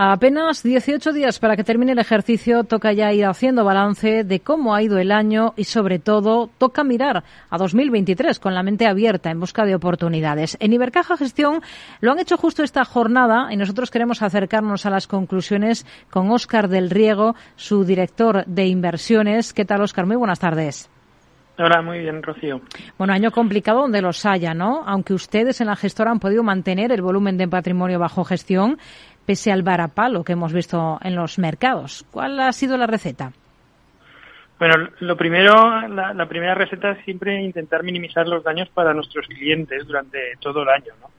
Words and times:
A 0.00 0.12
apenas 0.12 0.62
18 0.62 1.12
días 1.12 1.40
para 1.40 1.56
que 1.56 1.64
termine 1.64 1.90
el 1.90 1.98
ejercicio, 1.98 2.62
toca 2.62 2.92
ya 2.92 3.12
ir 3.12 3.26
haciendo 3.26 3.64
balance 3.64 4.22
de 4.22 4.38
cómo 4.38 4.72
ha 4.72 4.80
ido 4.80 4.98
el 4.98 5.10
año 5.10 5.54
y, 5.56 5.64
sobre 5.64 5.98
todo, 5.98 6.48
toca 6.56 6.84
mirar 6.84 7.24
a 7.50 7.58
2023 7.58 8.38
con 8.38 8.54
la 8.54 8.62
mente 8.62 8.86
abierta 8.86 9.32
en 9.32 9.40
busca 9.40 9.64
de 9.64 9.74
oportunidades. 9.74 10.56
En 10.60 10.72
Ibercaja 10.72 11.16
Gestión 11.16 11.62
lo 12.00 12.12
han 12.12 12.20
hecho 12.20 12.36
justo 12.36 12.62
esta 12.62 12.84
jornada 12.84 13.52
y 13.52 13.56
nosotros 13.56 13.90
queremos 13.90 14.22
acercarnos 14.22 14.86
a 14.86 14.90
las 14.90 15.08
conclusiones 15.08 15.84
con 16.10 16.30
Óscar 16.30 16.68
del 16.68 16.90
Riego, 16.90 17.34
su 17.56 17.82
director 17.82 18.44
de 18.46 18.66
inversiones. 18.66 19.52
¿Qué 19.52 19.64
tal, 19.64 19.82
Óscar? 19.82 20.06
Muy 20.06 20.14
buenas 20.14 20.38
tardes. 20.38 20.88
Hola, 21.60 21.82
muy 21.82 21.98
bien, 21.98 22.22
Rocío. 22.22 22.60
Bueno, 22.98 23.12
año 23.12 23.32
complicado 23.32 23.80
donde 23.80 24.00
los 24.00 24.24
haya, 24.24 24.54
¿no? 24.54 24.84
Aunque 24.86 25.12
ustedes 25.12 25.60
en 25.60 25.66
la 25.66 25.74
gestora 25.74 26.12
han 26.12 26.20
podido 26.20 26.44
mantener 26.44 26.92
el 26.92 27.02
volumen 27.02 27.36
de 27.36 27.48
patrimonio 27.48 27.98
bajo 27.98 28.22
gestión, 28.22 28.78
pese 29.28 29.52
al 29.52 29.62
varapalo 29.62 30.24
que 30.24 30.32
hemos 30.32 30.54
visto 30.54 30.98
en 31.02 31.14
los 31.14 31.38
mercados. 31.38 32.06
¿Cuál 32.10 32.40
ha 32.40 32.50
sido 32.50 32.78
la 32.78 32.86
receta? 32.86 33.30
Bueno, 34.58 34.88
lo 35.00 35.18
primero, 35.18 35.86
la, 35.86 36.26
primera 36.26 36.54
receta 36.54 36.92
es 36.92 37.04
siempre 37.04 37.38
intentar 37.42 37.82
minimizar 37.82 38.26
los 38.26 38.42
daños 38.42 38.70
para 38.70 38.94
nuestros 38.94 39.26
clientes 39.26 39.86
durante 39.86 40.18
todo 40.40 40.62
el 40.62 40.70
año. 40.70 40.94
¿no? 41.02 41.10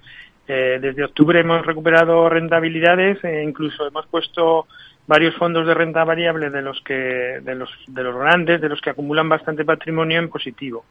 Eh, 0.47 0.80
desde 0.81 1.03
octubre 1.03 1.39
hemos 1.39 1.63
recuperado 1.63 2.27
rentabilidades 2.30 3.23
e 3.23 3.43
incluso 3.43 3.85
hemos 3.85 4.07
puesto 4.07 4.66
varios 5.05 5.35
fondos 5.35 5.67
de 5.67 5.75
renta 5.75 6.03
variable 6.03 6.49
de 6.49 6.63
los 6.63 6.81
que 6.81 7.39
de 7.44 7.53
los 7.53 7.69
de 7.85 8.03
los 8.03 8.16
grandes, 8.16 8.59
de 8.59 8.69
los 8.69 8.81
que 8.81 8.89
acumulan 8.89 9.30
bastante 9.30 9.63
patrimonio 9.66 10.17
en 10.17 10.30
positivo. 10.30 10.83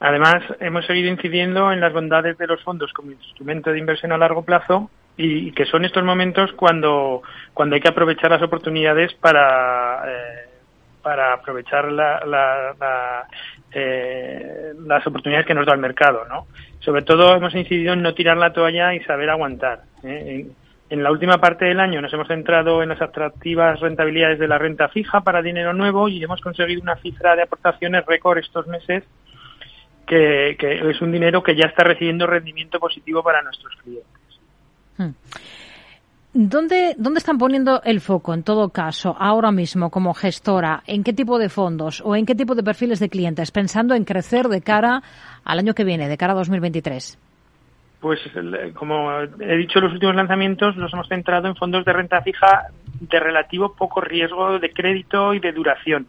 Además, 0.00 0.42
hemos 0.58 0.84
seguido 0.86 1.08
incidiendo 1.08 1.70
en 1.70 1.78
las 1.78 1.92
bondades 1.92 2.36
de 2.36 2.48
los 2.48 2.60
fondos 2.64 2.92
como 2.92 3.12
instrumento 3.12 3.70
de 3.70 3.78
inversión 3.78 4.10
a 4.10 4.18
largo 4.18 4.44
plazo 4.44 4.90
y 5.16 5.52
que 5.52 5.66
son 5.66 5.84
estos 5.84 6.02
momentos 6.04 6.52
cuando, 6.52 7.22
cuando 7.52 7.74
hay 7.74 7.80
que 7.80 7.88
aprovechar 7.88 8.30
las 8.30 8.42
oportunidades 8.42 9.12
para, 9.14 10.02
eh, 10.06 10.48
para 11.02 11.34
aprovechar 11.34 11.92
la, 11.92 12.24
la, 12.24 13.26
eh, 13.72 14.72
las 14.86 15.06
oportunidades 15.06 15.46
que 15.46 15.54
nos 15.54 15.66
da 15.66 15.74
el 15.74 15.80
mercado, 15.80 16.24
¿no? 16.28 16.46
Sobre 16.80 17.02
todo 17.02 17.34
hemos 17.34 17.54
incidido 17.54 17.92
en 17.92 18.02
no 18.02 18.14
tirar 18.14 18.36
la 18.36 18.52
toalla 18.52 18.94
y 18.94 19.00
saber 19.00 19.28
aguantar. 19.30 19.82
¿eh? 20.02 20.46
En, 20.88 21.02
la 21.02 21.10
última 21.10 21.38
parte 21.38 21.64
del 21.64 21.80
año 21.80 22.02
nos 22.02 22.12
hemos 22.12 22.28
centrado 22.28 22.82
en 22.82 22.90
las 22.90 23.00
atractivas 23.00 23.80
rentabilidades 23.80 24.38
de 24.38 24.48
la 24.48 24.58
renta 24.58 24.88
fija 24.88 25.22
para 25.22 25.40
dinero 25.40 25.72
nuevo 25.72 26.08
y 26.08 26.22
hemos 26.22 26.40
conseguido 26.40 26.82
una 26.82 26.96
cifra 26.96 27.34
de 27.34 27.42
aportaciones 27.42 28.04
récord 28.04 28.38
estos 28.38 28.66
meses 28.66 29.04
que 30.06 30.58
es 30.60 31.00
un 31.00 31.10
dinero 31.10 31.42
que 31.42 31.56
ya 31.56 31.64
está 31.64 31.84
recibiendo 31.84 32.26
rendimiento 32.26 32.78
positivo 32.78 33.22
para 33.22 33.40
nuestros 33.40 33.74
clientes. 33.76 34.21
Hmm. 34.96 35.10
¿Dónde, 36.34 36.94
¿Dónde 36.96 37.18
están 37.18 37.36
poniendo 37.36 37.82
el 37.84 38.00
foco, 38.00 38.32
en 38.32 38.42
todo 38.42 38.70
caso, 38.70 39.14
ahora 39.18 39.52
mismo 39.52 39.90
como 39.90 40.14
gestora? 40.14 40.82
¿En 40.86 41.04
qué 41.04 41.12
tipo 41.12 41.38
de 41.38 41.50
fondos 41.50 42.00
o 42.02 42.16
en 42.16 42.24
qué 42.24 42.34
tipo 42.34 42.54
de 42.54 42.62
perfiles 42.62 43.00
de 43.00 43.10
clientes? 43.10 43.50
Pensando 43.50 43.94
en 43.94 44.04
crecer 44.04 44.48
de 44.48 44.62
cara 44.62 45.02
al 45.44 45.58
año 45.58 45.74
que 45.74 45.84
viene, 45.84 46.08
de 46.08 46.16
cara 46.16 46.32
a 46.32 46.36
2023. 46.36 47.18
Pues, 48.00 48.18
como 48.74 49.20
he 49.20 49.56
dicho, 49.58 49.78
los 49.80 49.92
últimos 49.92 50.16
lanzamientos 50.16 50.74
los 50.76 50.92
hemos 50.94 51.06
centrado 51.06 51.48
en 51.48 51.54
fondos 51.54 51.84
de 51.84 51.92
renta 51.92 52.22
fija 52.22 52.68
de 52.98 53.20
relativo 53.20 53.74
poco 53.74 54.00
riesgo 54.00 54.58
de 54.58 54.72
crédito 54.72 55.34
y 55.34 55.38
de 55.38 55.52
duración, 55.52 56.08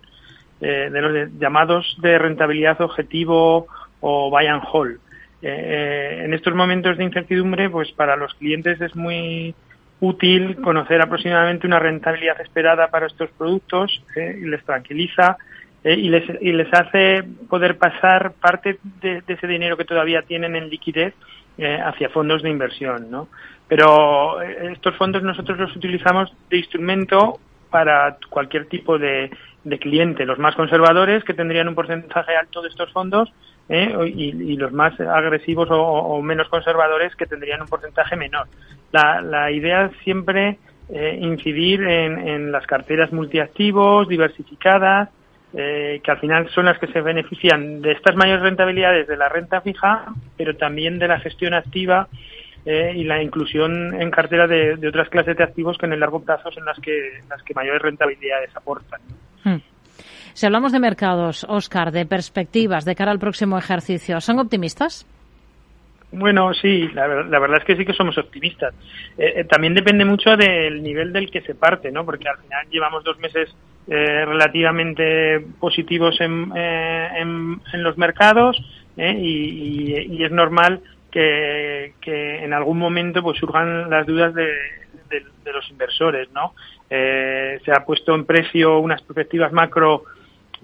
eh, 0.61 0.89
de 0.89 1.01
los 1.01 1.31
llamados 1.37 1.97
de 2.01 2.17
rentabilidad 2.17 2.79
objetivo 2.79 3.67
o 3.99 4.29
buy 4.29 4.47
and 4.47 4.63
hold. 4.71 5.02
Eh, 5.45 6.21
en 6.23 6.33
estos 6.33 6.55
momentos 6.55 6.97
de 6.97 7.03
incertidumbre, 7.03 7.69
pues 7.69 7.91
para 7.91 8.15
los 8.15 8.33
clientes 8.35 8.79
es 8.79 8.95
muy 8.95 9.53
útil 9.99 10.55
conocer 10.61 11.01
aproximadamente 11.01 11.67
una 11.67 11.79
rentabilidad 11.79 12.39
esperada 12.39 12.87
para 12.87 13.07
estos 13.07 13.29
productos 13.31 14.01
eh, 14.15 14.39
y 14.41 14.45
les 14.45 14.63
tranquiliza 14.63 15.37
eh, 15.83 15.95
y, 15.95 16.07
les, 16.07 16.23
y 16.41 16.53
les 16.53 16.73
hace 16.73 17.25
poder 17.49 17.77
pasar 17.77 18.31
parte 18.39 18.79
de, 19.01 19.21
ese 19.27 19.47
dinero 19.47 19.75
que 19.75 19.83
todavía 19.83 20.21
tienen 20.21 20.55
en 20.55 20.69
liquidez 20.69 21.13
hacia 21.55 22.09
fondos 22.09 22.41
de 22.41 22.49
inversión, 22.49 23.11
¿no? 23.11 23.27
Pero 23.67 24.41
estos 24.41 24.95
fondos 24.95 25.21
nosotros 25.21 25.59
los 25.59 25.75
utilizamos 25.75 26.33
de 26.49 26.57
instrumento 26.57 27.39
para 27.69 28.17
cualquier 28.31 28.65
tipo 28.65 28.97
de, 28.97 29.29
de 29.63 29.77
cliente, 29.77 30.25
los 30.25 30.39
más 30.39 30.55
conservadores 30.55 31.23
que 31.23 31.35
tendrían 31.35 31.67
un 31.67 31.75
porcentaje 31.75 32.35
alto 32.35 32.63
de 32.63 32.69
estos 32.69 32.91
fondos 32.91 33.31
¿eh? 33.69 34.11
y, 34.15 34.55
los 34.57 34.71
más 34.71 34.99
agresivos 34.99 35.67
o, 35.71 36.21
menos 36.21 36.47
conservadores 36.49 37.15
que 37.15 37.25
tendrían 37.25 37.61
un 37.61 37.67
porcentaje 37.67 38.15
menor. 38.15 38.47
La, 38.91 39.21
la 39.21 39.51
idea 39.51 39.91
siempre 40.03 40.57
eh, 40.89 41.17
incidir 41.21 41.81
en, 41.83 42.51
las 42.51 42.65
carteras 42.65 43.11
multiactivos, 43.11 44.07
diversificadas, 44.07 45.09
eh, 45.53 46.01
que 46.03 46.11
al 46.11 46.19
final 46.19 46.49
son 46.49 46.65
las 46.65 46.79
que 46.79 46.87
se 46.87 47.01
benefician 47.01 47.81
de 47.81 47.93
estas 47.93 48.15
mayores 48.15 48.41
rentabilidades 48.41 49.07
de 49.07 49.17
la 49.17 49.29
renta 49.29 49.61
fija, 49.61 50.05
pero 50.35 50.55
también 50.55 50.99
de 50.99 51.07
la 51.07 51.19
gestión 51.19 51.53
activa 51.53 52.07
y 52.65 53.03
la 53.03 53.21
inclusión 53.21 53.93
en 54.01 54.09
cartera 54.09 54.47
de, 54.47 54.87
otras 54.87 55.09
clases 55.09 55.35
de 55.35 55.43
activos 55.43 55.77
que 55.77 55.85
en 55.85 55.91
el 55.91 55.99
largo 55.99 56.23
plazo 56.23 56.49
son 56.49 56.63
las 56.63 56.79
que, 56.79 57.19
las 57.29 57.43
que 57.43 57.53
mayores 57.53 57.81
rentabilidades 57.81 58.55
aportan. 58.55 59.01
Hmm. 59.43 59.57
Si 60.33 60.45
hablamos 60.45 60.71
de 60.71 60.79
mercados, 60.79 61.45
Oscar, 61.47 61.91
de 61.91 62.05
perspectivas 62.05 62.85
de 62.85 62.95
cara 62.95 63.11
al 63.11 63.19
próximo 63.19 63.57
ejercicio, 63.57 64.19
¿son 64.19 64.39
optimistas? 64.39 65.05
Bueno, 66.11 66.53
sí, 66.53 66.87
la, 66.93 67.07
verdad 67.07 67.57
es 67.57 67.65
que 67.65 67.75
sí 67.75 67.85
que 67.85 67.93
somos 67.93 68.17
optimistas. 68.19 68.73
Eh, 69.17 69.33
eh, 69.37 69.43
también 69.45 69.73
depende 69.73 70.05
mucho 70.05 70.37
del 70.37 70.83
nivel 70.83 71.11
del 71.11 71.31
que 71.31 71.41
se 71.41 71.55
parte, 71.55 71.91
¿no? 71.91 72.05
Porque 72.05 72.29
al 72.29 72.37
final 72.37 72.67
llevamos 72.69 73.03
dos 73.03 73.17
meses 73.19 73.49
eh, 73.87 74.23
relativamente 74.23 75.43
positivos 75.59 76.21
en, 76.21 76.51
en, 76.55 77.83
los 77.83 77.97
mercados 77.97 78.57
y, 78.95 80.23
es 80.23 80.31
normal 80.31 80.81
que, 81.11 81.93
en 82.05 82.53
algún 82.53 82.77
momento 82.77 83.23
pues 83.23 83.39
surjan 83.39 83.89
las 83.89 84.05
dudas 84.05 84.35
de, 84.35 84.45
de 85.09 85.51
los 85.51 85.69
inversores, 85.69 86.29
¿no? 86.31 86.53
se 86.89 87.71
ha 87.75 87.83
puesto 87.85 88.13
en 88.13 88.23
precio 88.25 88.77
unas 88.77 89.01
perspectivas 89.01 89.51
macro 89.51 90.03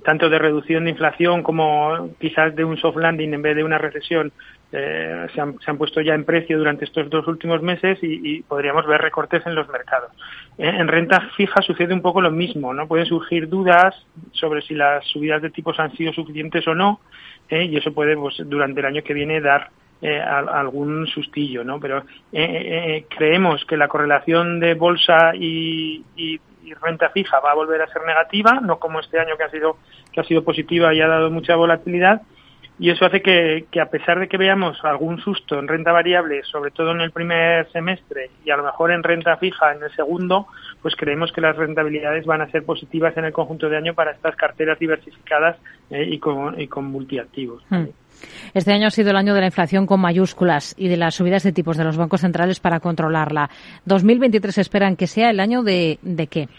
tanto 0.04 0.30
de 0.30 0.40
reducción 0.40 0.86
de 0.86 0.92
inflación 0.92 1.44
como 1.44 2.10
quizás 2.20 2.56
de 2.56 2.64
un 2.64 2.78
soft 2.78 2.98
landing 2.98 3.34
en 3.34 3.42
vez 3.42 3.56
de 3.56 3.64
una 3.64 3.78
recesión 3.78 4.32
eh, 4.72 5.26
se, 5.34 5.42
han, 5.42 5.78
puesto 5.78 6.00
ya 6.00 6.14
en 6.14 6.26
precio 6.26 6.58
durante 6.58 6.86
estos 6.86 7.10
dos 7.10 7.28
últimos 7.28 7.62
meses 7.64 7.98
y, 8.04 8.44
podríamos 8.44 8.86
ver 8.86 9.02
recortes 9.02 9.44
en 9.48 9.56
los 9.56 9.68
mercados. 9.70 10.12
En, 10.60 10.88
renta 10.88 11.22
fija 11.36 11.62
sucede 11.62 11.94
un 11.94 12.04
poco 12.04 12.22
lo 12.22 12.30
mismo, 12.30 12.74
¿no? 12.74 12.88
Pueden 12.88 13.08
surgir 13.08 13.50
dudas 13.50 13.96
sobre 14.32 14.62
si 14.62 14.76
las 14.76 15.04
subidas 15.08 15.42
de 15.42 15.50
tipos 15.50 15.80
han 15.80 15.96
sido 15.96 16.14
suficientes 16.14 16.68
o 16.68 16.76
no 16.76 17.00
¿eh? 17.50 17.64
y 17.64 17.78
eso 17.78 17.94
puede, 17.94 18.16
pues, 18.16 18.36
durante 18.46 18.82
el 18.82 18.86
año 18.86 19.04
que 19.04 19.16
viene 19.16 19.42
dar 19.42 19.70
eh, 20.02 20.20
algún 20.22 21.08
sustillo, 21.08 21.64
¿no? 21.64 21.80
Pero 21.80 22.04
creemos 22.32 23.66
que 23.66 23.76
la 23.76 23.88
correlación 23.88 24.60
de 24.60 24.76
bolsa 24.76 25.32
y, 25.34 26.04
y, 26.16 26.40
y 26.64 26.74
renta 26.74 27.10
fija 27.10 27.40
va 27.40 27.52
a 27.52 27.56
volver 27.56 27.82
a 27.82 27.88
ser 27.88 28.04
negativa, 28.04 28.60
no 28.62 28.80
como 28.80 29.00
este 29.00 29.20
año 29.20 29.38
que 29.38 29.44
ha 29.44 29.50
sido 29.50 29.78
que 30.12 30.22
ha 30.22 30.24
sido 30.24 30.44
positiva 30.44 30.94
y 30.94 31.02
ha 31.02 31.08
dado 31.08 31.30
mucha 31.30 31.56
volatilidad. 31.56 32.22
Y 32.82 32.90
eso 32.92 33.06
hace 33.06 33.22
que, 33.22 33.66
que, 33.70 33.82
a 33.82 33.90
pesar 33.90 34.22
de 34.22 34.30
que 34.30 34.38
veamos 34.38 34.78
algún 34.86 35.20
susto 35.20 35.60
en 35.60 35.68
renta 35.68 35.92
variable, 35.92 36.44
sobre 36.44 36.72
todo 36.72 36.92
en 36.92 37.02
el 37.02 37.12
primer 37.12 37.70
semestre 37.72 38.32
y 38.46 38.52
a 38.52 38.58
lo 38.58 38.64
mejor 38.64 38.92
en 38.92 39.04
renta 39.04 39.36
fija 39.36 39.74
en 39.74 39.84
el 39.84 39.92
segundo, 39.92 40.48
pues 40.82 40.96
creemos 40.96 41.34
que 41.34 41.42
las 41.42 41.58
rentabilidades 41.58 42.26
van 42.26 42.42
a 42.42 42.50
ser 42.52 42.64
positivas 42.64 43.18
en 43.18 43.26
el 43.26 43.34
conjunto 43.34 43.68
de 43.68 43.76
año 43.76 43.96
para 43.96 44.12
estas 44.12 44.34
carteras 44.38 44.80
diversificadas 44.80 45.58
eh, 45.90 46.06
y, 46.10 46.20
con, 46.20 46.60
y 46.60 46.68
con 46.68 46.86
multiactivos. 46.86 47.62
Hmm. 47.70 47.88
Este 48.54 48.74
año 48.74 48.88
ha 48.88 48.92
sido 48.92 49.12
el 49.12 49.18
año 49.18 49.34
de 49.34 49.42
la 49.42 49.48
inflación 49.48 49.86
con 49.86 50.00
mayúsculas 50.00 50.76
y 50.78 50.88
de 50.88 50.98
las 50.98 51.16
subidas 51.16 51.44
de 51.44 51.52
tipos 51.52 51.78
de 51.78 51.84
los 51.84 51.98
bancos 51.98 52.22
centrales 52.22 52.60
para 52.60 52.80
controlarla. 52.80 53.50
¿2023 53.88 54.58
esperan 54.58 54.96
que 54.96 55.08
sea 55.08 55.30
el 55.30 55.40
año 55.40 55.64
de, 55.64 56.00
de 56.02 56.28
qué? 56.28 56.50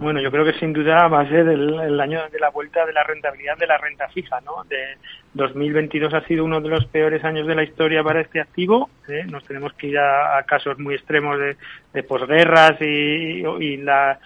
Bueno, 0.00 0.18
yo 0.22 0.30
creo 0.30 0.46
que 0.46 0.58
sin 0.58 0.72
duda 0.72 1.08
va 1.08 1.20
a 1.20 1.28
ser 1.28 1.46
el, 1.46 2.00
año 2.00 2.26
de 2.30 2.40
la 2.40 2.48
vuelta 2.48 2.86
de 2.86 2.92
la 2.94 3.02
rentabilidad 3.04 3.58
de 3.58 3.66
la 3.66 3.76
renta 3.76 4.08
fija, 4.08 4.40
¿no? 4.40 4.64
De 4.64 4.96
2022 5.34 6.14
ha 6.14 6.24
sido 6.26 6.42
uno 6.42 6.62
de 6.62 6.70
los 6.70 6.86
peores 6.86 7.22
años 7.22 7.46
de 7.46 7.54
la 7.54 7.64
historia 7.64 8.02
para 8.02 8.22
este 8.22 8.40
activo. 8.40 8.88
¿eh? 9.08 9.24
Nos 9.30 9.44
tenemos 9.44 9.74
que 9.74 9.88
ir 9.88 9.98
a, 9.98 10.42
casos 10.46 10.78
muy 10.78 10.94
extremos 10.94 11.38
de, 11.38 12.02
posguerras 12.02 12.80
y, 12.80 13.42
en 13.42 13.84
la 13.84 14.18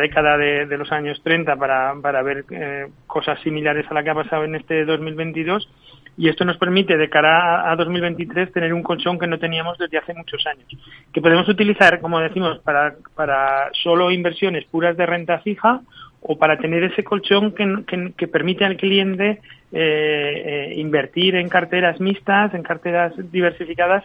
década 0.00 0.38
de, 0.38 0.78
los 0.78 0.90
años 0.92 1.20
30 1.22 1.56
para, 1.56 1.94
para 2.00 2.22
ver 2.22 2.46
eh, 2.50 2.86
cosas 3.06 3.38
similares 3.42 3.84
a 3.90 3.94
la 3.94 4.02
que 4.02 4.10
ha 4.10 4.14
pasado 4.14 4.44
en 4.44 4.54
este 4.54 4.86
2022 4.86 5.68
y 6.18 6.28
esto 6.28 6.44
nos 6.44 6.58
permite 6.58 6.96
de 6.96 7.08
cara 7.08 7.70
a 7.70 7.76
2023 7.76 8.52
tener 8.52 8.74
un 8.74 8.82
colchón 8.82 9.20
que 9.20 9.28
no 9.28 9.38
teníamos 9.38 9.78
desde 9.78 9.98
hace 9.98 10.12
muchos 10.14 10.44
años, 10.48 10.66
que 11.12 11.22
podemos 11.22 11.48
utilizar, 11.48 12.00
como 12.00 12.18
decimos, 12.18 12.58
para, 12.58 13.70
solo 13.72 14.10
inversiones 14.10 14.64
puras 14.64 14.96
de 14.96 15.06
renta 15.06 15.38
fija 15.38 15.80
o 16.20 16.36
para 16.36 16.58
tener 16.58 16.82
ese 16.82 17.04
colchón 17.04 17.54
que, 17.54 18.26
permite 18.26 18.64
al 18.64 18.76
cliente 18.76 19.40
eh, 19.70 19.70
eh, 19.72 20.72
invertir 20.76 21.36
en 21.36 21.48
carteras 21.48 22.00
mixtas, 22.00 22.52
en 22.52 22.64
carteras 22.64 23.12
diversificadas 23.30 24.04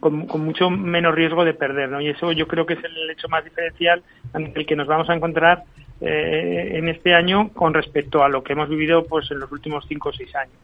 con, 0.00 0.26
mucho 0.44 0.68
menos 0.68 1.14
riesgo 1.14 1.46
de 1.46 1.54
perder, 1.54 1.88
¿no? 1.88 2.02
Y 2.02 2.08
eso 2.08 2.32
yo 2.32 2.46
creo 2.46 2.66
que 2.66 2.74
es 2.74 2.84
el 2.84 3.08
hecho 3.08 3.28
más 3.30 3.42
diferencial 3.42 4.02
ante 4.34 4.60
el 4.60 4.66
que 4.66 4.76
nos 4.76 4.86
vamos 4.86 5.08
a 5.08 5.14
encontrar 5.14 5.64
eh, 6.02 6.72
en 6.74 6.90
este 6.90 7.14
año 7.14 7.48
con 7.54 7.72
respecto 7.72 8.22
a 8.22 8.28
lo 8.28 8.42
que 8.42 8.52
hemos 8.52 8.68
vivido 8.68 9.06
pues 9.06 9.30
en 9.30 9.38
los 9.38 9.50
últimos 9.50 9.86
cinco 9.88 10.10
o 10.10 10.12
seis 10.12 10.34
años. 10.36 10.54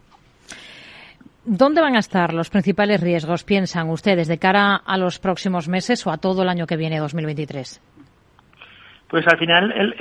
¿Dónde 1.47 1.83
van 1.83 1.95
a 1.95 1.99
estar 1.99 2.33
los 2.33 2.49
principales 2.49 3.03
riesgos, 3.03 3.45
piensan 3.45 3.91
ustedes, 3.91 4.29
de 4.29 4.39
cara 4.39 4.77
a 4.77 4.97
los 4.97 5.19
próximos 5.19 5.69
meses 5.69 6.07
o 6.07 6.11
a 6.11 6.17
todo 6.17 6.43
el 6.43 6.49
año 6.49 6.67
que 6.67 6.77
viene, 6.77 6.99
2023? 6.99 7.83
Pues 9.09 9.27
al 9.29 9.39
final 9.39 9.95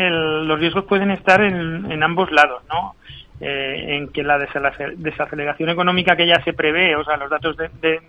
los 0.47 0.59
riesgos 0.59 0.85
pueden 0.85 1.11
estar 1.11 1.41
en, 1.41 1.91
en 1.91 2.01
ambos 2.01 2.31
lados, 2.31 2.63
¿no? 2.69 2.95
Eh, 3.41 3.97
en 3.97 4.09
que 4.09 4.23
la 4.23 4.37
desaceleración 4.37 5.69
económica 5.69 6.15
que 6.15 6.27
ya 6.27 6.41
se 6.43 6.53
prevé, 6.53 6.95
o 6.95 7.03
sea, 7.03 7.17
los 7.17 7.31
datos 7.31 7.57
de, 7.57 7.99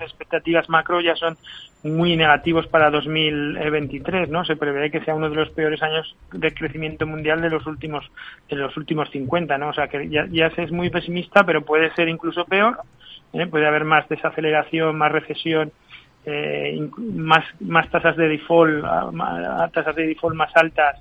expectativas 0.00 0.68
macro 0.68 1.00
ya 1.00 1.14
son 1.14 1.38
muy 1.84 2.16
negativos 2.16 2.66
para 2.66 2.90
2023, 2.90 4.28
¿no? 4.28 4.44
Se 4.44 4.56
prevé 4.56 4.90
que 4.90 5.00
sea 5.00 5.14
uno 5.14 5.30
de 5.30 5.36
los 5.36 5.48
peores 5.50 5.80
años 5.82 6.16
de 6.32 6.52
crecimiento 6.52 7.06
mundial 7.06 7.40
de 7.40 7.50
los 7.50 7.66
últimos 7.66 8.04
de 8.50 8.56
los 8.56 8.76
últimos 8.76 9.08
50, 9.10 9.56
¿no? 9.58 9.68
O 9.68 9.72
sea, 9.72 9.86
que 9.86 10.08
ya, 10.08 10.50
se 10.50 10.64
es 10.64 10.72
muy 10.72 10.90
pesimista, 10.90 11.44
pero 11.44 11.62
puede 11.62 11.94
ser 11.94 12.08
incluso 12.08 12.44
peor, 12.44 12.78
¿eh? 13.32 13.46
puede 13.46 13.66
haber 13.66 13.84
más 13.84 14.08
desaceleración, 14.08 14.98
más 14.98 15.12
recesión, 15.12 15.72
eh, 16.26 16.88
más 16.98 17.44
más 17.60 17.88
tasas 17.90 18.16
de 18.16 18.28
default, 18.28 18.84
tasas 19.72 19.94
de 19.94 20.08
default 20.08 20.34
más 20.34 20.54
altas 20.56 21.00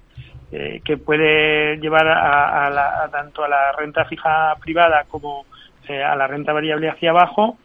eh, 0.55 0.81
que 0.85 0.97
puede 0.97 1.77
llevar 1.77 2.07
a, 2.07 3.09
tanto 3.11 3.43
a 3.43 3.47
la 3.47 3.71
renta 3.71 4.05
fija 4.05 4.55
privada 4.61 5.03
como 5.07 5.47
eh, 5.87 6.03
a 6.03 6.15
la 6.15 6.27
renta 6.27 6.53
variable 6.53 6.91
hacia 6.91 7.09
abajo, 7.09 7.57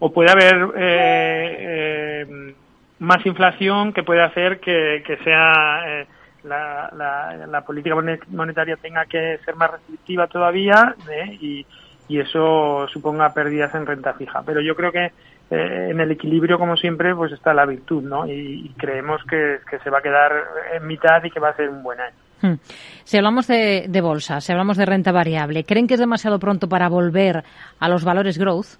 o 0.00 0.12
puede 0.12 0.32
haber 0.32 0.68
eh, 0.76 2.54
más 2.98 3.24
inflación 3.24 3.92
que 3.92 4.02
puede 4.02 4.22
hacer 4.22 4.58
que, 4.58 5.04
sea 5.22 6.04
la, 6.42 7.62
política 7.64 7.94
monetaria 8.30 8.78
tenga 8.78 9.06
que 9.06 9.38
ser 9.44 9.54
más 9.54 9.70
restrictiva 9.70 10.26
todavía 10.26 10.96
y, 11.40 11.64
eso 12.08 12.88
suponga 12.88 13.32
pérdidas 13.32 13.72
en 13.76 13.86
renta 13.86 14.12
fija. 14.14 14.42
Pero 14.44 14.60
yo 14.60 14.74
creo 14.74 14.90
que 14.90 15.12
en 15.50 16.00
el 16.00 16.10
equilibrio, 16.10 16.58
como 16.58 16.76
siempre, 16.76 17.14
pues 17.14 17.30
está 17.30 17.54
la 17.54 17.64
virtud, 17.64 18.02
¿no? 18.02 18.26
Y, 18.26 18.74
creemos 18.76 19.22
que, 19.22 19.60
se 19.84 19.90
va 19.90 19.98
a 19.98 20.02
quedar 20.02 20.32
en 20.74 20.84
mitad 20.84 21.22
y 21.22 21.30
que 21.30 21.38
va 21.38 21.50
a 21.50 21.56
ser 21.56 21.68
un 21.68 21.84
buen 21.84 22.00
año. 22.00 22.23
Hmm. 22.40 22.54
Si 23.04 23.16
hablamos 23.16 23.46
de, 23.46 24.00
bolsa, 24.02 24.40
si 24.40 24.52
hablamos 24.52 24.76
de 24.76 24.86
renta 24.86 25.12
variable, 25.12 25.64
¿creen 25.64 25.86
que 25.86 25.94
es 25.94 26.00
demasiado 26.00 26.38
pronto 26.38 26.68
para 26.68 26.88
volver 26.88 27.42
a 27.78 27.88
los 27.88 28.04
valores 28.04 28.38
growth? 28.38 28.78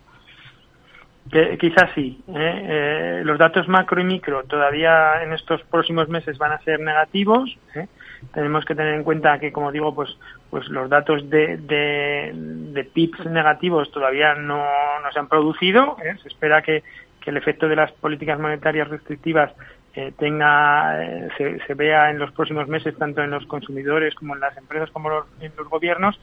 quizás 1.59 1.91
sí. 1.95 2.23
¿eh? 2.29 2.33
Eh, 2.35 3.23
los 3.25 3.39
datos 3.39 3.67
macro 3.67 4.01
y 4.01 4.05
micro 4.05 4.45
todavía 4.45 5.23
en 5.23 5.33
estos 5.33 5.63
próximos 5.65 6.09
meses 6.09 6.39
van 6.39 6.53
a 6.53 6.59
ser 6.59 6.81
negativos. 6.81 7.57
¿eh? 7.75 7.87
Tenemos 8.33 8.65
que 8.65 8.75
tener 8.75 8.95
en 8.95 9.03
cuenta 9.03 9.39
que, 9.39 9.51
como 9.51 9.73
digo, 9.73 9.95
pues, 9.95 10.11
pues 10.51 10.69
los 10.69 10.89
datos 10.89 11.29
de, 11.29 11.57
de, 11.57 12.85
PIBs 12.85 13.27
negativos 13.27 13.91
todavía 13.91 14.35
no, 14.35 14.65
no 15.03 15.13
se 15.13 15.19
han 15.19 15.29
producido. 15.29 15.97
Se 16.23 16.29
espera 16.29 16.63
que, 16.63 16.83
que 17.21 17.31
el 17.31 17.37
efecto 17.37 17.69
de 17.69 17.77
las 17.77 17.91
políticas 17.93 18.39
monetarias 18.39 18.89
restrictivas 18.89 19.53
eh, 19.97 20.13
tenga 20.19 21.05
eh, 21.05 21.29
se, 21.39 21.75
vea 21.75 22.11
en 22.11 22.19
los 22.19 22.33
próximos 22.33 22.67
meses 22.67 22.97
tanto 22.99 23.23
en 23.23 23.31
los 23.31 23.47
consumidores 23.47 24.13
como 24.17 24.35
en 24.35 24.41
las 24.41 24.57
empresas 24.57 24.91
como 24.91 25.25
en 25.41 25.53
los 25.57 25.69
gobiernos 25.69 26.19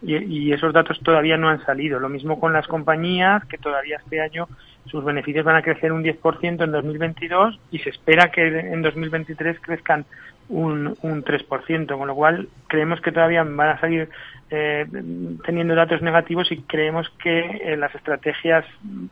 y, 0.00 0.52
esos 0.52 0.72
datos 0.72 1.00
todavía 1.00 1.36
no 1.36 1.48
han 1.48 1.64
salido. 1.66 1.98
Lo 1.98 2.08
mismo 2.08 2.38
con 2.38 2.52
las 2.52 2.68
compañías 2.68 3.44
que 3.46 3.58
todavía 3.58 3.96
este 3.96 4.20
año 4.20 4.46
sus 4.86 5.04
beneficios 5.04 5.44
van 5.44 5.56
a 5.56 5.62
crecer 5.62 5.92
un 5.92 6.04
10% 6.04 6.62
en 6.62 6.70
2022 6.70 7.58
y 7.72 7.80
se 7.80 7.90
espera 7.90 8.30
que 8.30 8.46
en 8.46 8.82
2023 8.82 9.58
crezcan 9.60 10.04
un, 10.48 10.96
un 11.02 11.24
3%, 11.24 11.98
con 11.98 12.06
lo 12.06 12.14
cual 12.14 12.48
creemos 12.68 13.00
que 13.00 13.10
todavía 13.10 13.42
van 13.42 13.68
a 13.68 13.80
salir 13.80 14.08
eh, 14.50 14.86
teniendo 15.44 15.74
datos 15.74 16.00
negativos 16.00 16.50
y 16.52 16.62
creemos 16.62 17.10
que 17.22 17.74
las 17.76 17.92
estrategias 17.94 18.64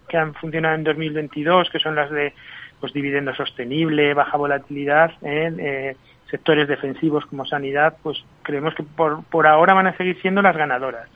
que 0.08 0.16
han 0.16 0.34
funcionado 0.34 0.76
en 0.76 0.84
2022, 0.84 1.68
que 1.70 1.80
son 1.80 1.96
las 1.96 2.10
de 2.10 2.32
pues 2.80 2.92
dividendo 2.92 3.34
sostenible, 3.34 4.14
baja 4.14 4.36
volatilidad 4.36 5.12
en 5.22 5.60
eh, 5.60 5.96
sectores 6.30 6.68
defensivos 6.68 7.24
como 7.26 7.46
sanidad, 7.46 7.96
pues 8.02 8.22
creemos 8.42 8.74
que 8.74 8.82
por, 8.82 9.24
por 9.24 9.46
ahora 9.46 9.74
van 9.74 9.86
a 9.86 9.96
seguir 9.96 10.20
siendo 10.20 10.42
las 10.42 10.56
ganadoras. 10.56 11.08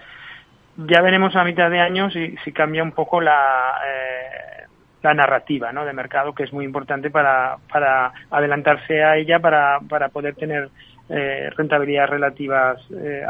Ya 0.76 1.02
veremos 1.02 1.36
a 1.36 1.44
mitad 1.44 1.70
de 1.70 1.80
año 1.80 2.10
si, 2.10 2.36
si 2.44 2.52
cambia 2.52 2.82
un 2.82 2.92
poco 2.92 3.20
la, 3.20 3.74
eh, 3.86 4.66
la 5.02 5.14
narrativa 5.14 5.72
¿no? 5.72 5.84
de 5.84 5.92
mercado, 5.92 6.34
que 6.34 6.44
es 6.44 6.52
muy 6.52 6.64
importante 6.64 7.10
para, 7.10 7.56
para 7.70 8.12
adelantarse 8.30 9.02
a 9.02 9.16
ella, 9.16 9.38
para, 9.40 9.80
para 9.88 10.08
poder 10.08 10.34
tener 10.34 10.70
eh, 11.08 11.50
rentabilidades 11.56 12.10
relativas 12.10 12.80
eh, 12.92 13.22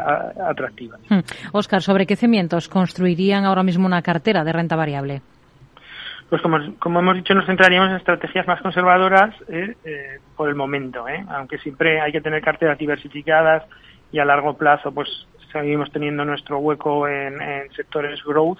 atractivas. 0.45 0.99
Oscar, 1.51 1.79
hmm. 1.79 1.81
¿sobre 1.81 2.05
qué 2.05 2.15
cimientos 2.15 2.69
construirían 2.69 3.43
ahora 3.45 3.63
mismo 3.63 3.87
una 3.87 4.01
cartera 4.01 4.43
de 4.43 4.53
renta 4.53 4.75
variable? 4.75 5.21
Pues 6.31 6.41
como, 6.41 6.59
como 6.79 7.01
hemos 7.01 7.15
dicho, 7.15 7.33
nos 7.33 7.45
centraríamos 7.45 7.89
en 7.89 7.97
estrategias 7.97 8.47
más 8.47 8.61
conservadoras 8.61 9.35
eh, 9.49 9.75
eh, 9.83 10.19
por 10.37 10.47
el 10.47 10.55
momento, 10.55 11.05
eh. 11.09 11.25
aunque 11.27 11.57
siempre 11.57 11.99
hay 11.99 12.13
que 12.13 12.21
tener 12.21 12.41
carteras 12.41 12.77
diversificadas 12.77 13.63
y 14.13 14.19
a 14.19 14.23
largo 14.23 14.55
plazo 14.55 14.93
pues 14.93 15.09
seguimos 15.51 15.91
teniendo 15.91 16.23
nuestro 16.23 16.59
hueco 16.59 17.05
en, 17.05 17.37
sectores 17.75 18.23
growth. 18.23 18.59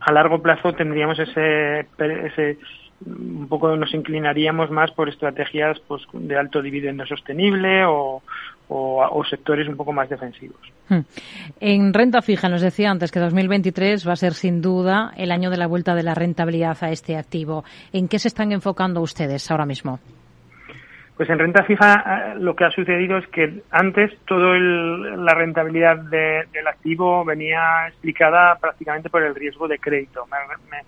A 0.00 0.12
largo 0.12 0.42
plazo 0.42 0.74
tendríamos 0.74 1.18
ese, 1.18 1.86
ese 1.98 2.58
un 3.06 3.46
poco 3.48 3.76
nos 3.76 3.94
inclinaríamos 3.94 4.70
más 4.70 4.90
por 4.92 5.08
estrategias 5.08 5.78
pues 5.86 6.02
de 6.12 6.36
alto 6.36 6.60
dividendo 6.62 7.06
sostenible 7.06 7.84
o, 7.84 8.22
o, 8.68 9.24
sectores 9.24 9.68
un 9.68 9.76
poco 9.76 9.92
más 9.92 10.08
defensivos. 10.08 10.60
Hmm. 10.88 11.00
En 11.60 11.94
renta 11.94 12.22
fija, 12.22 12.48
nos 12.48 12.60
decía 12.60 12.90
antes 12.90 13.10
que 13.10 13.20
2023 13.20 14.06
va 14.06 14.12
a 14.12 14.16
ser 14.16 14.34
sin 14.34 14.60
duda 14.60 15.12
el 15.16 15.30
año 15.30 15.50
de 15.50 15.56
la 15.56 15.66
vuelta 15.66 15.94
de 15.94 16.02
la 16.02 16.14
rentabilidad 16.14 16.76
a 16.80 16.90
este 16.90 17.16
activo. 17.16 17.64
¿En 17.92 18.08
qué 18.08 18.18
se 18.18 18.28
están 18.28 18.52
enfocando 18.52 19.00
ustedes 19.00 19.50
ahora 19.50 19.66
mismo? 19.66 20.00
Pues 21.16 21.28
en 21.30 21.38
renta 21.40 21.64
fija 21.64 21.94
eh, 21.94 22.34
lo 22.38 22.54
que 22.54 22.64
ha 22.64 22.70
sucedido 22.70 23.18
es 23.18 23.26
que 23.28 23.62
antes 23.70 24.16
toda 24.24 24.56
la 24.56 25.34
rentabilidad 25.34 25.96
del 25.96 26.66
activo 26.68 27.24
venía 27.24 27.88
explicada 27.88 28.54
prácticamente 28.60 29.10
por 29.10 29.24
el 29.24 29.34
riesgo 29.34 29.66
de 29.66 29.80
crédito. 29.80 30.26
Me, 30.70 30.78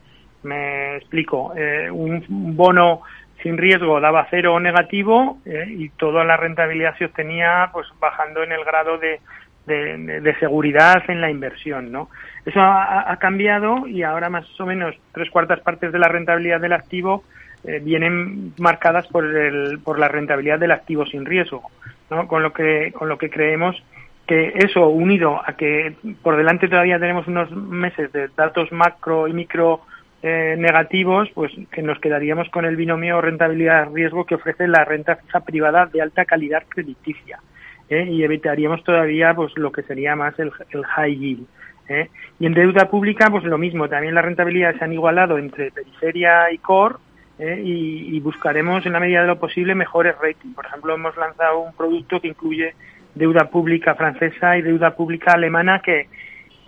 explico. 0.97 1.53
Eh, 1.57 1.91
un 1.91 2.25
bono 2.57 3.03
sin 3.43 3.57
riesgo 3.57 4.01
daba 4.01 4.27
cero 4.31 4.55
o 4.55 4.61
negativo 4.61 5.39
eh, 5.45 5.67
y 5.69 5.89
toda 5.91 6.25
la 6.25 6.37
rentabilidad 6.37 6.97
se 6.99 7.07
obtenía 7.07 7.71
pues 7.73 7.87
bajando 7.99 8.43
en 8.43 8.53
el 8.53 8.65
grado 8.65 8.99
de, 8.99 9.21
de, 9.67 10.37
seguridad 10.41 11.03
en 11.09 11.21
la 11.21 11.31
inversión, 11.31 11.93
¿no? 11.93 12.11
Eso 12.45 12.61
ha, 12.61 13.17
cambiado 13.21 13.87
y 13.87 14.03
ahora 14.03 14.29
más 14.29 14.45
o 14.59 14.67
menos 14.67 14.97
tres 15.13 15.31
cuartas 15.31 15.61
partes 15.61 15.93
de 15.93 15.99
la 15.99 16.09
rentabilidad 16.09 16.61
del 16.61 16.73
activo 16.73 17.25
eh, 17.65 17.81
vienen 17.83 18.55
marcadas 18.59 19.07
por, 19.07 19.25
el, 19.25 19.79
por 19.81 19.99
la 19.99 20.09
rentabilidad 20.09 20.59
del 20.59 20.73
activo 20.73 21.07
sin 21.07 21.25
riesgo, 21.25 21.71
¿no? 22.11 22.27
Con 22.27 22.43
lo 22.43 22.53
que, 22.53 22.93
con 22.93 23.09
lo 23.09 23.19
que 23.19 23.31
creemos 23.31 23.81
que 24.27 24.53
eso 24.55 24.89
unido 24.89 25.41
a 25.45 25.55
que 25.55 25.97
por 26.23 26.37
delante 26.37 26.69
todavía 26.69 27.01
tenemos 27.01 27.27
unos 27.27 27.51
meses 27.51 28.13
de 28.13 28.29
datos 28.37 28.71
macro 28.71 29.27
y 29.27 29.33
micro 29.33 29.81
eh, 30.23 30.55
negativos, 30.59 31.31
pues 31.33 31.51
que 31.73 31.81
nos 31.83 31.99
quedaríamos 31.99 32.51
con 32.51 32.67
el 32.67 32.77
binomio 32.77 33.23
rentabilidad-riesgo 33.23 34.27
que 34.27 34.35
ofrece 34.35 34.69
la 34.69 34.85
renta 34.85 35.17
fija 35.17 35.41
privada 35.41 35.87
de 35.87 36.03
alta 36.03 36.27
calidad 36.27 36.65
crediticia. 36.69 37.41
¿eh? 37.89 38.05
Y 38.05 38.23
evitaríamos 38.23 38.85
todavía 38.85 39.33
pues 39.35 39.57
lo 39.57 39.73
que 39.73 39.83
sería 39.83 40.15
más 40.17 40.39
el, 40.39 40.53
high 40.53 41.17
yield. 41.17 41.47
¿eh? 41.89 42.11
Y 42.39 42.45
en 42.45 42.53
deuda 42.53 42.91
pública, 42.91 43.31
pues 43.31 43.45
lo 43.45 43.57
mismo, 43.57 43.89
también 43.89 44.15
las 44.15 44.27
rentabilidades 44.27 44.77
se 44.77 44.85
han 44.85 44.93
igualado 44.93 45.39
entre 45.39 45.71
periferia 45.71 46.53
y 46.53 46.59
core 46.59 46.97
y, 47.39 48.15
y, 48.15 48.21
buscaremos 48.21 48.85
en 48.85 48.93
la 48.93 49.01
medida 49.01 49.23
de 49.23 49.29
lo 49.29 49.39
posible 49.39 49.75
mejores 49.75 50.15
ratings. 50.21 50.55
Por 50.55 50.67
ejemplo, 50.67 50.95
hemos 50.95 51.17
lanzado 51.17 51.61
un 51.61 51.73
producto 51.73 52.21
que 52.21 52.29
incluye 52.29 52.75
deuda 53.15 53.49
pública 53.49 53.95
francesa 53.95 54.59
y 54.59 54.63
deuda 54.63 54.95
pública 54.95 55.33
alemana 55.33 55.81
que, 55.83 56.09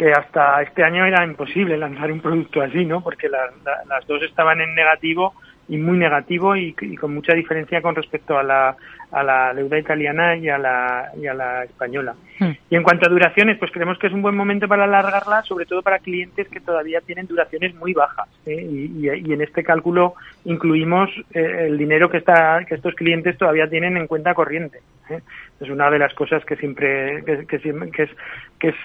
que 0.02 0.10
hasta 0.10 0.60
este 0.62 0.82
año 0.82 1.06
era 1.06 1.24
imposible 1.24 1.76
lanzar 1.76 2.10
un 2.10 2.20
producto 2.20 2.60
así, 2.60 2.84
¿no? 2.84 3.02
Porque 3.02 3.28
las 3.28 4.06
dos 4.08 4.20
estaban 4.22 4.60
en 4.60 4.74
negativo 4.74 5.34
y 5.72 5.78
muy 5.78 5.96
negativo 5.96 6.54
y, 6.54 6.74
con 7.00 7.14
mucha 7.14 7.32
diferencia 7.32 7.80
con 7.80 7.94
respecto 7.94 8.36
a 8.36 8.42
la, 8.42 8.76
a 9.10 9.22
la 9.22 9.54
deuda 9.54 9.78
italiana 9.78 10.36
y 10.36 10.50
a 10.50 10.58
la, 10.58 11.10
y 11.16 11.26
a 11.26 11.32
la 11.32 11.64
española. 11.64 12.14
Hmm. 12.38 12.50
Y 12.68 12.76
en 12.76 12.82
cuanto 12.82 13.06
a 13.06 13.10
duraciones, 13.10 13.56
pues 13.56 13.72
creemos 13.72 13.98
que 13.98 14.08
es 14.08 14.12
un 14.12 14.20
buen 14.20 14.36
momento 14.36 14.68
para 14.68 14.84
alargarla, 14.84 15.42
sobre 15.44 15.64
todo 15.64 15.80
para 15.80 16.00
clientes 16.00 16.46
que 16.48 16.60
todavía 16.60 17.00
tienen 17.00 17.26
duraciones 17.26 17.74
muy 17.74 17.94
bajas. 17.94 18.28
¿eh? 18.44 18.68
Y, 18.70 19.08
y, 19.08 19.32
en 19.32 19.40
este 19.40 19.64
cálculo 19.64 20.12
incluimos 20.44 21.08
eh, 21.32 21.68
el 21.68 21.78
dinero 21.78 22.10
que, 22.10 22.18
está, 22.18 22.66
que 22.68 22.74
estos 22.74 22.94
clientes 22.94 23.38
todavía 23.38 23.66
tienen 23.66 23.96
en 23.96 24.06
cuenta 24.06 24.34
corriente. 24.34 24.80
¿eh? 25.08 25.20
Es 25.58 25.70
una 25.70 25.88
de 25.88 26.00
las 26.00 26.12
cosas 26.12 26.44
que 26.44 26.56
siempre, 26.56 27.24
que, 27.24 27.46
que, 27.46 27.60
que 27.60 28.02
es, 28.02 28.10
que 28.58 28.68
es 28.68 28.76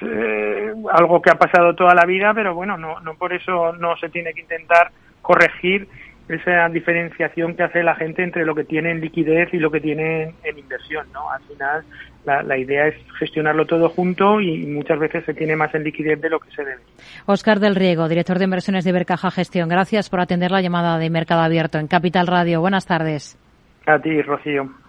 algo 0.93 1.21
que 1.21 1.31
ha 1.31 1.35
pasado 1.35 1.75
toda 1.75 1.93
la 1.93 2.05
vida, 2.05 2.33
pero 2.33 2.55
bueno, 2.55 2.77
no, 2.77 3.01
no 3.01 3.15
por 3.15 3.33
eso 3.33 3.73
no 3.73 3.97
se 3.97 4.07
tiene 4.07 4.33
que 4.33 4.39
intentar 4.39 4.91
corregir 5.21 5.89
esa 6.29 6.67
diferenciación 6.69 7.55
que 7.55 7.63
hace 7.63 7.83
la 7.83 7.95
gente 7.95 8.23
entre 8.23 8.45
lo 8.45 8.53
que 8.53 8.63
tiene 8.63 8.91
en 8.91 9.01
liquidez 9.01 9.53
y 9.53 9.57
lo 9.57 9.71
que 9.71 9.79
tiene 9.79 10.33
en 10.43 10.59
inversión, 10.59 11.07
¿no? 11.13 11.31
Al 11.31 11.41
final 11.43 11.83
la, 12.25 12.43
la, 12.43 12.57
idea 12.57 12.87
es 12.87 12.95
gestionarlo 13.17 13.65
todo 13.65 13.89
junto 13.89 14.41
y 14.41 14.65
muchas 14.65 14.99
veces 14.99 15.23
se 15.25 15.33
tiene 15.33 15.55
más 15.55 15.73
en 15.73 15.83
liquidez 15.83 16.19
de 16.19 16.29
lo 16.29 16.39
que 16.39 16.51
se 16.51 16.63
debe. 16.63 16.81
Oscar 17.25 17.59
del 17.59 17.75
Riego, 17.75 18.09
director 18.09 18.37
de 18.37 18.43
inversiones 18.43 18.83
de 18.83 18.89
Ibercaja 18.89 19.31
Gestión. 19.31 19.69
Gracias 19.69 20.09
por 20.09 20.19
atender 20.19 20.51
la 20.51 20.61
llamada 20.61 20.97
de 20.97 21.09
Mercado 21.09 21.41
Abierto 21.41 21.79
en 21.79 21.87
Capital 21.87 22.27
Radio. 22.27 22.59
Buenas 22.59 22.85
tardes. 22.85 23.37
A 23.85 23.99
ti, 23.99 24.21
Rocío. 24.21 24.69